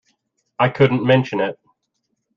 [0.57, 1.59] I couldn't mention it.